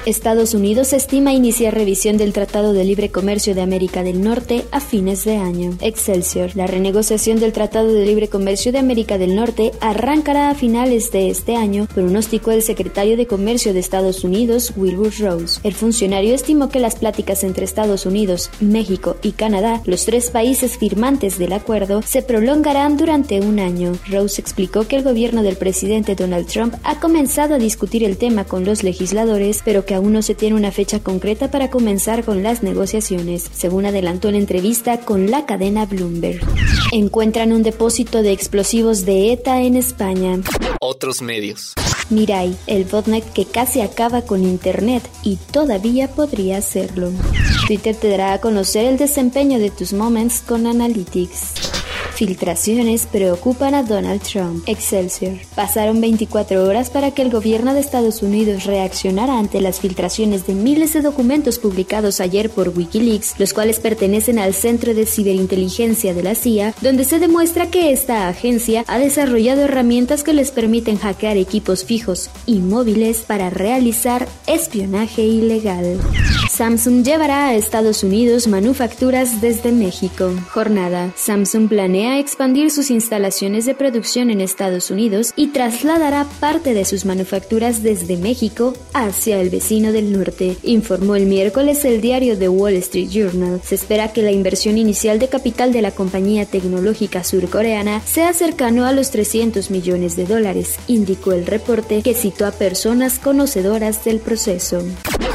Estados 0.06 0.54
Unidos 0.54 0.94
estima 0.94 1.34
iniciar 1.34 1.74
revisión 1.74 2.18
del 2.18 2.32
Tratado 2.32 2.74
de 2.74 2.84
Libre 2.84 3.10
Comercio 3.10 3.56
de 3.56 3.64
América 3.64 4.04
del 4.04 4.22
Norte 4.22 4.64
a 4.72 4.80
fines 4.80 5.26
de 5.26 5.38
año. 5.38 5.76
Excelsior. 5.82 6.52
La 6.56 6.68
renegociación 6.68 7.40
del 7.40 7.54
Tratado 7.54 7.92
de 7.92 8.06
Libre 8.06 8.28
Comercio 8.28 8.72
de 8.72 8.78
América 8.78 9.18
del 9.18 9.36
Norte 9.36 9.72
arrancará 9.82 10.52
a 10.52 10.54
finales 10.54 11.12
de 11.12 11.32
este 11.32 11.56
año, 11.56 11.88
pronosticó 11.92 12.52
el 12.52 12.62
secretario 12.62 13.18
de 13.18 13.26
Comercio 13.26 13.74
de 13.74 13.80
Estados 13.80 14.24
Unidos, 14.24 14.74
Wilbur 14.78 15.12
Rose. 15.18 15.60
El 15.64 15.74
funcionario 15.74 16.36
estimó 16.36 16.70
que 16.70 16.80
las 16.80 16.98
pláticas 16.98 17.44
entre 17.44 17.66
Estados 17.66 18.06
Unidos, 18.06 18.52
México 18.60 19.18
y 19.24 19.32
Canadá, 19.32 19.82
los 19.86 20.06
tres 20.06 20.30
países 20.30 20.78
firmantes 20.78 21.40
del 21.40 21.54
acuerdo, 21.54 22.04
se 22.04 22.22
prolongarán 22.22 22.98
durante 22.98 23.42
un 23.42 23.60
año. 23.60 23.94
Rose 24.08 24.40
explicó 24.40 24.88
que 24.88 24.98
el 24.98 25.04
gobierno 25.04 25.42
del 25.42 25.56
presidente 25.56 26.14
Donald 26.14 26.46
Trump 26.46 26.76
ha 26.84 27.00
comenzado 27.00 27.56
a 27.56 27.58
discutir 27.58 28.04
el 28.04 28.18
tema 28.18 28.46
con 28.46 28.66
los 28.66 28.84
legisladores, 28.84 29.64
pero 29.66 29.84
que 29.84 29.95
aún 29.96 30.14
no 30.14 30.22
se 30.22 30.36
tiene 30.36 30.56
una 30.56 30.72
fecha 30.72 31.00
concreta 31.00 31.50
para 31.50 31.70
comenzar 31.70 32.24
con 32.24 32.44
las 32.44 32.64
negociaciones, 32.64 33.50
según 33.54 33.86
adelantó 33.86 34.30
en 34.30 34.36
entrevista 34.36 35.00
con 35.00 35.32
la 35.32 35.46
cadena 35.46 35.86
Bloomberg. 35.86 36.42
Encuentran 36.92 37.52
un 37.52 37.64
depósito 37.64 38.22
de 38.22 38.32
explosivos 38.32 39.06
de 39.06 39.34
ETA 39.34 39.62
en 39.62 39.76
España. 39.76 40.40
Otros 40.80 41.22
medios. 41.22 41.74
Mirai, 42.10 42.56
el 42.68 42.86
botnet 42.86 43.24
que 43.34 43.46
casi 43.46 43.82
acaba 43.82 44.22
con 44.22 44.44
Internet 44.44 45.04
y 45.24 45.38
todavía 45.38 46.08
podría 46.08 46.58
hacerlo. 46.58 47.12
Twitter 47.68 47.96
te 47.96 48.10
dará 48.10 48.34
a 48.34 48.42
conocer 48.42 48.86
el 48.86 48.98
desempeño 48.98 49.58
de 49.58 49.72
tus 49.72 49.92
moments 49.92 50.42
con 50.42 50.68
Analytics. 50.68 51.75
Filtraciones 52.16 53.08
preocupan 53.08 53.76
a 53.76 53.84
Donald 53.84 54.22
Trump. 54.22 54.64
Excelsior. 54.68 55.34
Pasaron 55.54 56.00
24 56.00 56.64
horas 56.64 56.90
para 56.90 57.12
que 57.12 57.22
el 57.22 57.30
gobierno 57.30 57.74
de 57.74 57.82
Estados 57.82 58.22
Unidos 58.22 58.64
reaccionara 58.64 59.38
ante 59.38 59.60
las 59.60 59.82
filtraciones 59.82 60.48
de 60.48 60.54
miles 60.54 60.94
de 60.94 61.02
documentos 61.02 61.60
publicados 61.60 62.22
ayer 62.22 62.50
por 62.50 62.70
Wikileaks, 62.70 63.38
los 63.38 63.54
cuales 63.54 63.82
pertenecen 63.82 64.40
al 64.40 64.54
Centro 64.54 64.94
de 64.94 65.06
Ciberinteligencia 65.06 66.14
de 66.14 66.24
la 66.24 66.36
CIA, 66.36 66.74
donde 66.82 67.04
se 67.04 67.20
demuestra 67.20 67.70
que 67.70 67.92
esta 67.92 68.30
agencia 68.30 68.86
ha 68.88 68.98
desarrollado 68.98 69.64
herramientas 69.64 70.24
que 70.24 70.34
les 70.34 70.52
permiten 70.52 70.98
hackear 70.98 71.36
equipos 71.36 71.84
fijos 71.84 72.30
y 72.46 72.60
móviles 72.60 73.24
para 73.28 73.50
realizar 73.50 74.26
espionaje 74.48 75.24
ilegal. 75.24 76.00
Samsung 76.56 77.04
llevará 77.04 77.48
a 77.48 77.56
Estados 77.56 78.02
Unidos 78.02 78.48
manufacturas 78.48 79.42
desde 79.42 79.74
México. 79.74 80.32
Jornada. 80.52 81.12
Samsung 81.18 81.68
planea 81.68 82.18
expandir 82.18 82.72
sus 82.72 82.92
instalaciones 82.92 83.66
de 83.66 83.76
producción 83.76 84.30
en 84.30 84.40
Estados 84.40 84.90
Unidos 84.90 85.34
y 85.36 85.48
trasladará 85.48 86.26
parte 86.40 86.74
de 86.74 86.86
sus 86.86 87.04
manufacturas 87.04 87.84
desde 87.84 88.16
México 88.16 88.74
hacia 88.94 89.42
el 89.42 89.50
vecino 89.50 89.92
del 89.92 90.14
norte, 90.14 90.56
informó 90.64 91.18
el 91.18 91.26
miércoles 91.26 91.84
el 91.84 92.00
diario 92.00 92.38
The 92.38 92.48
Wall 92.48 92.76
Street 92.76 93.10
Journal. 93.10 93.60
Se 93.62 93.76
espera 93.76 94.14
que 94.14 94.22
la 94.22 94.32
inversión 94.32 94.78
inicial 94.78 95.20
de 95.20 95.28
capital 95.28 95.74
de 95.74 95.82
la 95.82 95.92
compañía 95.92 96.46
tecnológica 96.46 97.26
surcoreana 97.26 98.00
sea 98.06 98.32
cercano 98.32 98.86
a 98.86 98.94
los 98.94 99.12
300 99.12 99.72
millones 99.72 100.16
de 100.16 100.24
dólares, 100.24 100.78
indicó 100.88 101.34
el 101.34 101.46
reporte 101.46 102.02
que 102.02 102.14
citó 102.14 102.46
a 102.46 102.52
personas 102.52 103.20
conocedoras 103.20 104.06
del 104.06 104.20
proceso. 104.22 104.82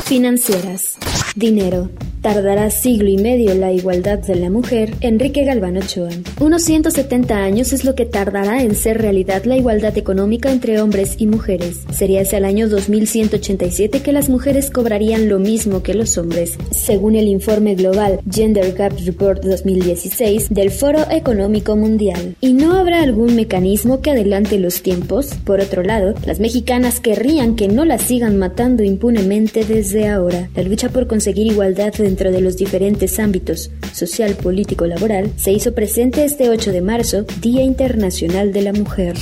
Financieras. 0.06 0.96
Dinero. 1.36 1.88
Tardará 2.20 2.68
siglo 2.68 3.08
y 3.08 3.16
medio 3.16 3.54
la 3.54 3.72
igualdad 3.72 4.18
de 4.18 4.34
la 4.34 4.50
mujer. 4.50 4.92
Enrique 5.00 5.42
Galván 5.44 5.78
Ochoa. 5.78 6.10
Unos 6.38 6.62
170 6.64 7.34
años 7.34 7.72
es 7.72 7.86
lo 7.86 7.94
que 7.94 8.04
tardará 8.04 8.62
en 8.62 8.74
ser 8.74 9.00
realidad 9.00 9.44
la 9.44 9.56
igualdad 9.56 9.96
económica 9.96 10.52
entre 10.52 10.82
hombres 10.82 11.14
y 11.16 11.26
mujeres. 11.26 11.80
Sería 11.90 12.20
hacia 12.20 12.36
el 12.36 12.44
año 12.44 12.68
2187 12.68 14.02
que 14.02 14.12
las 14.12 14.28
mujeres 14.28 14.70
cobrarían 14.70 15.30
lo 15.30 15.38
mismo 15.38 15.82
que 15.82 15.94
los 15.94 16.18
hombres, 16.18 16.58
según 16.72 17.16
el 17.16 17.26
informe 17.26 17.74
global 17.74 18.20
Gender 18.30 18.74
Gap 18.74 18.92
Report 19.06 19.42
2016 19.42 20.48
del 20.50 20.70
Foro 20.70 21.10
Económico 21.10 21.74
Mundial. 21.74 22.36
¿Y 22.42 22.52
no 22.52 22.76
habrá 22.76 23.00
algún 23.02 23.34
mecanismo 23.34 24.02
que 24.02 24.10
adelante 24.10 24.58
los 24.58 24.82
tiempos? 24.82 25.30
Por 25.44 25.60
otro 25.60 25.82
lado, 25.82 26.12
las 26.26 26.38
mexicanas 26.38 27.00
querrían 27.00 27.56
que 27.56 27.68
no 27.68 27.86
las 27.86 28.02
sigan 28.02 28.36
matando 28.36 28.82
impunemente 28.82 29.64
desde 29.64 30.06
ahora. 30.06 30.50
La 30.54 30.64
lucha 30.64 30.90
por 30.90 31.06
conseguir 31.06 31.46
igualdad 31.46 31.94
dentro 32.10 32.32
de 32.32 32.40
los 32.40 32.56
diferentes 32.56 33.20
ámbitos 33.20 33.70
social, 33.92 34.34
político, 34.34 34.84
laboral, 34.84 35.30
se 35.36 35.52
hizo 35.52 35.74
presente 35.76 36.24
este 36.24 36.50
8 36.50 36.72
de 36.72 36.80
marzo, 36.80 37.24
Día 37.40 37.62
Internacional 37.62 38.52
de 38.52 38.62
la 38.62 38.72
Mujer. 38.72 39.14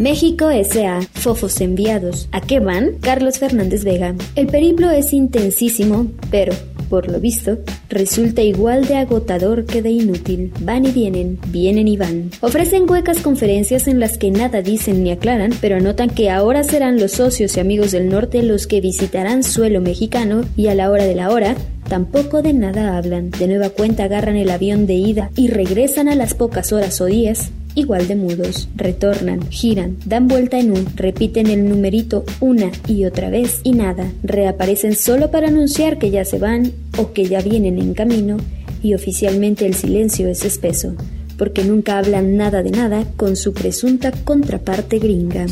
México 0.00 0.50
S.A. 0.50 1.00
Fofos 1.12 1.60
enviados. 1.60 2.28
¿A 2.32 2.40
qué 2.40 2.58
van? 2.58 2.96
Carlos 3.00 3.38
Fernández 3.38 3.84
Vega. 3.84 4.16
El 4.34 4.48
periplo 4.48 4.90
es 4.90 5.12
intensísimo, 5.12 6.08
pero 6.28 6.52
por 6.88 7.10
lo 7.10 7.20
visto, 7.20 7.58
resulta 7.90 8.42
igual 8.42 8.86
de 8.86 8.96
agotador 8.96 9.66
que 9.66 9.82
de 9.82 9.90
inútil. 9.90 10.52
Van 10.60 10.86
y 10.86 10.90
vienen, 10.90 11.38
vienen 11.48 11.86
y 11.86 11.96
van. 11.96 12.30
Ofrecen 12.40 12.90
huecas 12.90 13.20
conferencias 13.20 13.88
en 13.88 14.00
las 14.00 14.16
que 14.16 14.30
nada 14.30 14.62
dicen 14.62 15.04
ni 15.04 15.10
aclaran, 15.10 15.52
pero 15.60 15.76
anotan 15.76 16.08
que 16.08 16.30
ahora 16.30 16.62
serán 16.64 16.98
los 16.98 17.12
socios 17.12 17.56
y 17.56 17.60
amigos 17.60 17.92
del 17.92 18.08
norte 18.08 18.42
los 18.42 18.66
que 18.66 18.80
visitarán 18.80 19.42
suelo 19.42 19.80
mexicano 19.80 20.42
y 20.56 20.68
a 20.68 20.74
la 20.74 20.90
hora 20.90 21.04
de 21.04 21.14
la 21.14 21.30
hora 21.30 21.54
Tampoco 21.88 22.42
de 22.42 22.52
nada 22.52 22.96
hablan. 22.96 23.30
De 23.30 23.46
nueva 23.46 23.70
cuenta 23.70 24.04
agarran 24.04 24.36
el 24.36 24.50
avión 24.50 24.86
de 24.86 24.94
ida 24.94 25.30
y 25.36 25.48
regresan 25.48 26.08
a 26.08 26.14
las 26.14 26.34
pocas 26.34 26.72
horas 26.72 27.00
o 27.00 27.06
días 27.06 27.50
igual 27.78 28.08
de 28.08 28.16
mudos. 28.16 28.68
Retornan, 28.76 29.48
giran, 29.50 29.96
dan 30.04 30.28
vuelta 30.28 30.58
en 30.58 30.72
un, 30.72 30.86
repiten 30.96 31.46
el 31.46 31.68
numerito 31.68 32.24
una 32.40 32.70
y 32.86 33.04
otra 33.04 33.30
vez 33.30 33.60
y 33.62 33.72
nada. 33.72 34.10
Reaparecen 34.22 34.94
solo 34.94 35.30
para 35.30 35.48
anunciar 35.48 35.98
que 35.98 36.10
ya 36.10 36.24
se 36.24 36.38
van 36.38 36.72
o 36.98 37.12
que 37.12 37.26
ya 37.26 37.40
vienen 37.40 37.78
en 37.78 37.94
camino 37.94 38.38
y 38.82 38.94
oficialmente 38.94 39.66
el 39.66 39.74
silencio 39.74 40.28
es 40.28 40.44
espeso, 40.44 40.94
porque 41.36 41.64
nunca 41.64 41.98
hablan 41.98 42.36
nada 42.36 42.62
de 42.62 42.70
nada 42.70 43.04
con 43.16 43.36
su 43.36 43.52
presunta 43.52 44.12
contraparte 44.24 44.98
gringa. 44.98 45.46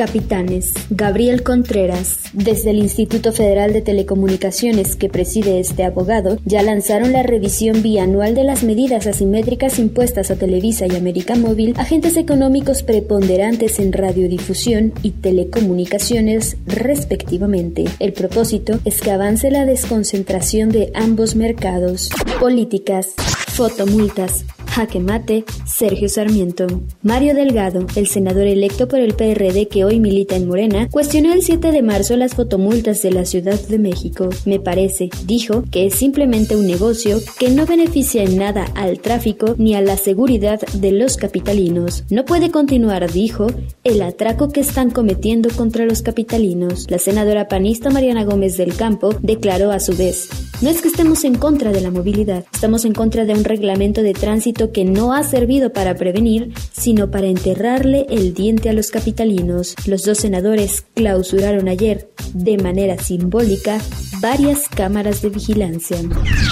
Capitanes. 0.00 0.72
Gabriel 0.88 1.42
Contreras. 1.42 2.20
Desde 2.32 2.70
el 2.70 2.78
Instituto 2.78 3.32
Federal 3.32 3.74
de 3.74 3.82
Telecomunicaciones 3.82 4.96
que 4.96 5.10
preside 5.10 5.60
este 5.60 5.84
abogado, 5.84 6.38
ya 6.46 6.62
lanzaron 6.62 7.12
la 7.12 7.22
revisión 7.22 7.82
bianual 7.82 8.34
de 8.34 8.44
las 8.44 8.62
medidas 8.62 9.06
asimétricas 9.06 9.78
impuestas 9.78 10.30
a 10.30 10.36
Televisa 10.36 10.86
y 10.86 10.96
América 10.96 11.34
Móvil, 11.34 11.74
agentes 11.76 12.16
económicos 12.16 12.82
preponderantes 12.82 13.78
en 13.78 13.92
radiodifusión 13.92 14.94
y 15.02 15.10
telecomunicaciones 15.10 16.56
respectivamente. 16.64 17.84
El 17.98 18.14
propósito 18.14 18.80
es 18.86 19.02
que 19.02 19.10
avance 19.10 19.50
la 19.50 19.66
desconcentración 19.66 20.70
de 20.70 20.92
ambos 20.94 21.36
mercados. 21.36 22.08
Políticas. 22.40 23.08
Fotomultas. 23.48 24.46
Jaque 24.70 25.00
Mate, 25.00 25.44
Sergio 25.66 26.08
Sarmiento. 26.08 26.66
Mario 27.02 27.34
Delgado, 27.34 27.86
el 27.96 28.06
senador 28.06 28.46
electo 28.46 28.86
por 28.86 29.00
el 29.00 29.14
PRD 29.14 29.66
que 29.68 29.84
hoy 29.84 29.98
milita 29.98 30.36
en 30.36 30.46
Morena, 30.46 30.88
cuestionó 30.90 31.32
el 31.32 31.42
7 31.42 31.72
de 31.72 31.82
marzo 31.82 32.16
las 32.16 32.34
fotomultas 32.34 33.02
de 33.02 33.10
la 33.10 33.24
Ciudad 33.24 33.60
de 33.60 33.78
México. 33.78 34.30
Me 34.44 34.60
parece, 34.60 35.10
dijo, 35.26 35.64
que 35.70 35.86
es 35.86 35.94
simplemente 35.94 36.56
un 36.56 36.66
negocio 36.66 37.18
que 37.38 37.50
no 37.50 37.66
beneficia 37.66 38.22
en 38.22 38.38
nada 38.38 38.66
al 38.76 39.00
tráfico 39.00 39.54
ni 39.58 39.74
a 39.74 39.80
la 39.80 39.96
seguridad 39.96 40.60
de 40.60 40.92
los 40.92 41.16
capitalinos. 41.16 42.04
No 42.08 42.24
puede 42.24 42.50
continuar, 42.50 43.10
dijo, 43.10 43.48
el 43.82 44.00
atraco 44.02 44.50
que 44.50 44.60
están 44.60 44.90
cometiendo 44.90 45.50
contra 45.50 45.84
los 45.84 46.02
capitalinos. 46.02 46.86
La 46.90 46.98
senadora 46.98 47.48
panista 47.48 47.90
Mariana 47.90 48.24
Gómez 48.24 48.56
del 48.56 48.76
Campo 48.76 49.14
declaró 49.20 49.72
a 49.72 49.80
su 49.80 49.96
vez, 49.96 50.28
no 50.62 50.68
es 50.68 50.82
que 50.82 50.88
estemos 50.88 51.24
en 51.24 51.34
contra 51.36 51.72
de 51.72 51.80
la 51.80 51.90
movilidad, 51.90 52.44
estamos 52.52 52.84
en 52.84 52.92
contra 52.92 53.24
de 53.24 53.32
un 53.32 53.44
reglamento 53.44 54.02
de 54.02 54.12
tránsito 54.12 54.59
que 54.68 54.84
no 54.84 55.14
ha 55.14 55.22
servido 55.22 55.72
para 55.72 55.94
prevenir, 55.94 56.52
sino 56.72 57.10
para 57.10 57.28
enterrarle 57.28 58.06
el 58.10 58.34
diente 58.34 58.68
a 58.68 58.74
los 58.74 58.90
capitalinos. 58.90 59.74
Los 59.86 60.04
dos 60.04 60.18
senadores 60.18 60.84
clausuraron 60.94 61.68
ayer, 61.68 62.10
de 62.34 62.58
manera 62.58 62.98
simbólica, 62.98 63.78
varias 64.20 64.68
cámaras 64.68 65.22
de 65.22 65.30
vigilancia. 65.30 65.96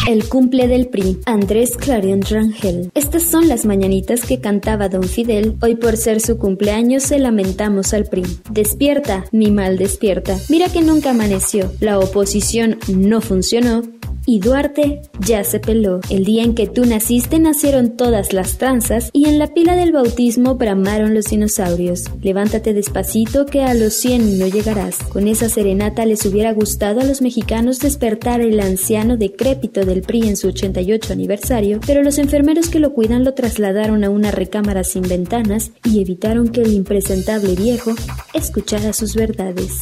El 0.09 0.29
cumple 0.29 0.69
del 0.69 0.89
PRI, 0.89 1.19
Andrés 1.27 1.77
Clarion 1.77 2.23
Rangel. 2.23 2.91
Estas 2.95 3.25
son 3.25 3.49
las 3.49 3.67
mañanitas 3.67 4.23
que 4.23 4.41
cantaba 4.41 4.89
don 4.89 5.05
Fidel. 5.05 5.57
Hoy 5.61 5.77
por 5.77 5.97
ser 5.97 6.21
su 6.21 6.39
cumpleaños 6.39 7.03
se 7.03 7.19
lamentamos 7.19 7.93
al 7.93 8.07
PRI. 8.07 8.25
Despierta, 8.51 9.27
mi 9.33 9.51
mal 9.51 9.77
despierta. 9.77 10.37
Mira 10.49 10.69
que 10.69 10.83
nunca 10.83 11.11
amaneció. 11.11 11.71
La 11.81 11.99
oposición 11.99 12.79
no 12.89 13.21
funcionó 13.21 13.83
y 14.29 14.41
Duarte 14.41 15.01
ya 15.27 15.43
se 15.43 15.59
peló. 15.59 16.01
El 16.11 16.27
día 16.27 16.43
en 16.43 16.55
que 16.55 16.67
tú 16.67 16.85
naciste 16.85 17.39
nacieron 17.39 17.97
todas 17.97 18.35
las 18.35 18.59
tranzas 18.59 19.09
y 19.15 19.27
en 19.27 19.39
la 19.39 19.55
pila 19.55 19.75
del 19.75 19.91
bautismo 19.91 20.57
bramaron 20.57 21.15
los 21.15 21.25
dinosaurios. 21.25 22.05
Levántate 22.21 22.75
despacito 22.75 23.47
que 23.47 23.63
a 23.63 23.73
los 23.73 23.95
100 23.95 24.39
no 24.39 24.47
llegarás. 24.47 24.99
Con 24.99 25.29
esa 25.29 25.49
serenata 25.49 26.05
les 26.05 26.27
hubiera 26.27 26.53
gustado 26.53 27.01
a 27.01 27.05
los 27.05 27.23
mexicanos 27.23 27.79
despertar 27.79 28.43
el 28.43 28.61
anciano 28.61 29.17
decrépito 29.17 29.87
del 29.87 30.03
PRI 30.03 30.29
en 30.29 30.37
su 30.37 30.49
88 30.49 31.11
aniversario, 31.11 31.81
pero 31.87 32.03
los 32.03 32.19
enfermeros 32.19 32.69
que 32.69 32.81
lo 32.81 32.93
cuidan 32.93 33.25
lo 33.25 33.33
trasladaron 33.33 34.05
a 34.05 34.11
una 34.11 34.31
recámara 34.31 34.85
sin 34.85 35.09
ventanas 35.09 35.73
y 35.85 36.03
evitaron 36.03 36.49
que 36.49 36.61
el 36.61 36.75
impresentable 36.75 37.55
viejo 37.55 37.95
escuchara 38.35 38.93
sus 38.93 39.15
verdades. 39.15 39.81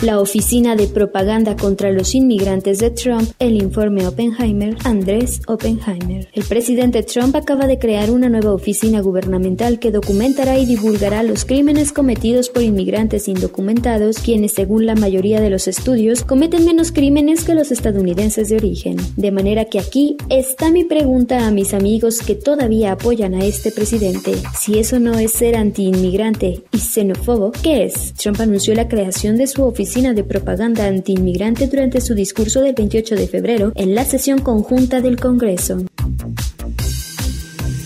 La 0.00 0.20
Oficina 0.20 0.76
de 0.76 0.86
Propaganda 0.86 1.56
contra 1.56 1.90
los 1.90 2.14
Inmigrantes 2.14 2.78
de 2.78 2.90
Trump, 2.90 3.32
el 3.40 3.60
informe 3.60 4.06
Oppenheimer, 4.06 4.76
Andrés 4.84 5.40
Oppenheimer. 5.48 6.28
El 6.32 6.44
presidente 6.44 7.02
Trump 7.02 7.34
acaba 7.34 7.66
de 7.66 7.80
crear 7.80 8.12
una 8.12 8.28
nueva 8.28 8.54
oficina 8.54 9.00
gubernamental 9.00 9.80
que 9.80 9.90
documentará 9.90 10.56
y 10.56 10.66
divulgará 10.66 11.24
los 11.24 11.44
crímenes 11.44 11.90
cometidos 11.90 12.48
por 12.48 12.62
inmigrantes 12.62 13.26
indocumentados, 13.26 14.20
quienes 14.20 14.52
según 14.52 14.86
la 14.86 14.94
mayoría 14.94 15.40
de 15.40 15.50
los 15.50 15.66
estudios 15.66 16.22
cometen 16.22 16.64
menos 16.64 16.92
crímenes 16.92 17.42
que 17.42 17.54
los 17.54 17.72
estadounidenses 17.72 18.50
de 18.50 18.56
origen. 18.56 18.98
De 19.16 19.32
manera 19.32 19.64
que 19.64 19.80
aquí 19.80 20.16
está 20.28 20.70
mi 20.70 20.84
pregunta 20.84 21.44
a 21.44 21.50
mis 21.50 21.74
amigos 21.74 22.20
que 22.20 22.36
todavía 22.36 22.92
apoyan 22.92 23.34
a 23.34 23.44
este 23.44 23.72
presidente. 23.72 24.36
Si 24.56 24.78
eso 24.78 25.00
no 25.00 25.18
es 25.18 25.32
ser 25.32 25.56
anti-inmigrante 25.56 26.62
y 26.70 26.78
xenófobo, 26.78 27.50
¿qué 27.50 27.82
es? 27.82 28.14
Trump 28.14 28.40
anunció 28.40 28.74
la 28.74 28.86
creación 28.86 29.36
de 29.36 29.48
su 29.48 29.64
oficina 29.88 30.12
de 30.12 30.22
Propaganda 30.22 30.86
Antiinmigrante 30.86 31.66
durante 31.66 32.02
su 32.02 32.14
discurso 32.14 32.60
del 32.60 32.74
28 32.74 33.14
de 33.14 33.26
febrero 33.26 33.72
en 33.74 33.94
la 33.94 34.04
sesión 34.04 34.38
conjunta 34.38 35.00
del 35.00 35.18
Congreso. 35.18 35.78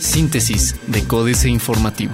Síntesis 0.01 0.75
de 0.89 1.05
Códice 1.05 1.49
Informativo. 1.49 2.11